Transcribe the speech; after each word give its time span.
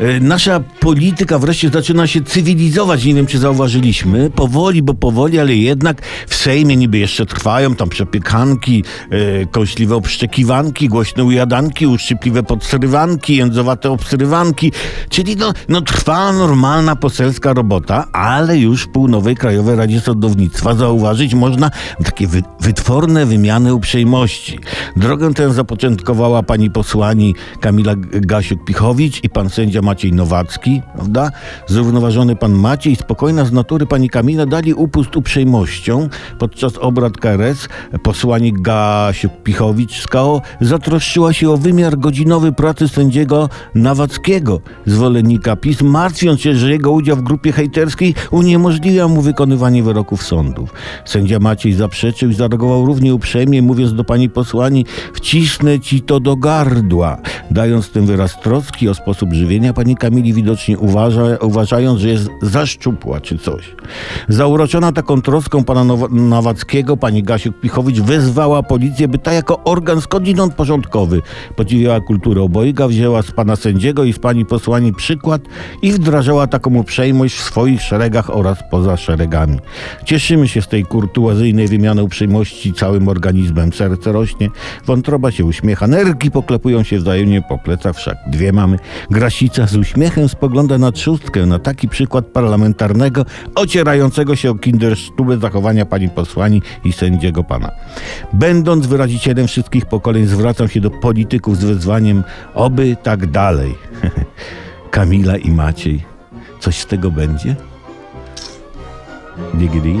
E, 0.00 0.20
Nasza 0.20 0.60
polityka 0.60 1.38
wreszcie 1.38 1.68
zaczyna 1.68 2.06
się 2.06 2.20
cywilizować. 2.20 3.04
Nie 3.04 3.14
wiem, 3.14 3.26
czy 3.26 3.38
zauważyliśmy. 3.38 4.30
Powoli, 4.30 4.82
bo 4.82 4.94
powoli, 4.94 5.38
ale 5.38 5.56
jednak 5.56 6.02
w 6.28 6.34
Sejmie 6.34 6.76
niby 6.76 6.98
jeszcze 6.98 7.26
trwają 7.26 7.74
tam 7.74 7.88
przepykanki, 7.88 8.84
e, 9.10 9.46
kąśliwe 9.46 9.96
obszczekiwanki, 9.96 10.88
głośne 10.88 11.24
ujadanki, 11.24 11.86
uszczypliwe 11.86 12.42
podsyrywanki, 12.42 13.36
jędzowate 13.36 13.90
obsyrywanki. 13.90 14.72
Czyli 15.08 15.36
no, 15.36 15.52
no 15.68 15.80
trwa 15.80 16.32
normalna 16.32 16.96
poselska 16.96 17.52
robota, 17.52 18.06
ale 18.12 18.58
już 18.58 18.82
w 18.82 18.88
półnowej 18.88 19.36
Krajowej 19.36 19.76
Radzie 19.76 20.00
Sądownictwa 20.00 20.74
zauważyć 20.74 21.34
można 21.34 21.70
takie 22.04 22.26
wy, 22.26 22.42
wytworne 22.60 23.26
wymiany 23.26 23.74
uprzejmości. 23.74 24.58
Drogę 24.96 25.34
tę 25.34 25.52
zapoczątkowała 25.52 26.42
pani 26.42 26.70
posłani 26.70 27.34
Kamila 27.60 27.94
Gasiuk-Pichowicz 27.96 29.20
i 29.22 29.28
pan 29.28 29.50
sędzia 29.50 29.82
Maciej 29.90 30.12
Nowacki, 30.12 30.82
prawda? 30.94 31.30
Zrównoważony 31.66 32.36
pan 32.36 32.52
Maciej, 32.52 32.96
spokojna 32.96 33.44
z 33.44 33.52
natury 33.52 33.86
pani 33.86 34.10
Kamila 34.10 34.46
dali 34.46 34.74
upust 34.74 35.16
uprzejmością. 35.16 36.08
Podczas 36.38 36.78
obrad 36.78 37.16
KRS 37.16 37.68
posłani 38.02 38.54
Gasiuk-Pichowicz 38.54 40.02
z 40.02 40.06
KO 40.06 40.42
zatroszczyła 40.60 41.32
się 41.32 41.50
o 41.50 41.56
wymiar 41.56 41.98
godzinowy 41.98 42.52
pracy 42.52 42.88
sędziego 42.88 43.48
Nawackiego, 43.74 44.60
zwolennika 44.86 45.56
PiS, 45.56 45.82
martwiąc 45.82 46.40
się, 46.40 46.54
że 46.54 46.70
jego 46.70 46.92
udział 46.92 47.16
w 47.16 47.22
grupie 47.22 47.52
hejterskiej 47.52 48.14
uniemożliwia 48.30 49.08
mu 49.08 49.22
wykonywanie 49.22 49.82
wyroków 49.82 50.22
sądów. 50.22 50.72
Sędzia 51.04 51.38
Maciej 51.38 51.72
zaprzeczył 51.72 52.30
i 52.30 52.34
zareagował 52.34 52.86
równie 52.86 53.14
uprzejmie, 53.14 53.62
mówiąc 53.62 53.94
do 53.94 54.04
pani 54.04 54.28
posłani, 54.28 54.86
wcisnę 55.14 55.80
ci 55.80 56.02
to 56.02 56.20
do 56.20 56.36
gardła, 56.36 57.18
dając 57.50 57.90
tym 57.90 58.06
wyraz 58.06 58.40
troski 58.40 58.88
o 58.88 58.94
sposób 58.94 59.32
żywienia 59.32 59.69
pani 59.74 59.96
Kamili 59.96 60.34
widocznie 60.34 60.78
uważa, 60.78 61.22
uważając, 61.40 62.00
że 62.00 62.08
jest 62.08 62.28
za 62.42 62.66
szczupła 62.66 63.20
czy 63.20 63.38
coś. 63.38 63.76
Zauroczona 64.28 64.92
taką 64.92 65.22
troską 65.22 65.64
pana 65.64 65.84
Now- 65.84 66.12
Nawackiego, 66.12 66.96
pani 66.96 67.24
Gasiuk-Pichowicz 67.24 68.00
wezwała 68.00 68.62
policję, 68.62 69.08
by 69.08 69.18
ta 69.18 69.32
jako 69.32 69.64
organ 69.64 70.00
skądinąd 70.00 70.54
porządkowy 70.54 71.22
podziwiała 71.56 72.00
kulturę 72.00 72.42
obojga, 72.42 72.88
wzięła 72.88 73.22
z 73.22 73.30
pana 73.30 73.56
sędziego 73.56 74.04
i 74.04 74.12
z 74.12 74.18
pani 74.18 74.44
posłani 74.46 74.92
przykład 74.94 75.42
i 75.82 75.92
wdrażała 75.92 76.46
taką 76.46 76.74
uprzejmość 76.74 77.34
w 77.36 77.42
swoich 77.42 77.82
szeregach 77.82 78.36
oraz 78.36 78.58
poza 78.70 78.96
szeregami. 78.96 79.58
Cieszymy 80.04 80.48
się 80.48 80.62
z 80.62 80.68
tej 80.68 80.84
kurtuazyjnej 80.84 81.68
wymiany 81.68 82.02
uprzejmości 82.02 82.72
całym 82.72 83.08
organizmem. 83.08 83.72
Serce 83.72 84.12
rośnie, 84.12 84.48
wątroba 84.86 85.30
się 85.30 85.44
uśmiecha, 85.44 85.86
nerki 85.86 86.30
poklepują 86.30 86.82
się 86.82 86.98
wzajemnie 86.98 87.42
po 87.48 87.58
plecach, 87.58 87.96
wszak 87.96 88.16
dwie 88.26 88.52
mamy. 88.52 88.78
Grasica 89.10 89.59
z 89.66 89.76
uśmiechem 89.76 90.28
spogląda 90.28 90.78
na 90.78 90.92
trzustkę, 90.92 91.46
na 91.46 91.58
taki 91.58 91.88
przykład 91.88 92.26
parlamentarnego, 92.26 93.24
ocierającego 93.54 94.36
się 94.36 94.50
o 94.50 94.54
kindersztubę 94.54 95.38
zachowania 95.38 95.86
pani 95.86 96.08
posłani 96.08 96.62
i 96.84 96.92
sędziego 96.92 97.44
pana. 97.44 97.70
Będąc 98.32 98.86
wyrazicielem 98.86 99.46
wszystkich 99.46 99.86
pokoleń, 99.86 100.26
zwracam 100.26 100.68
się 100.68 100.80
do 100.80 100.90
polityków 100.90 101.56
z 101.56 101.64
wezwaniem, 101.64 102.24
oby 102.54 102.96
tak 103.02 103.26
dalej. 103.26 103.74
Kamila 104.90 105.36
i 105.36 105.50
Maciej, 105.50 106.04
coś 106.60 106.78
z 106.78 106.86
tego 106.86 107.10
będzie? 107.10 107.56
Diggity. 109.54 109.98